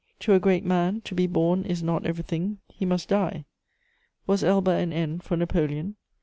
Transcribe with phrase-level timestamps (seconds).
[0.21, 3.45] To a great man, to be born is not everything: he must die.
[4.25, 5.95] Was Elba an end for Napoleon?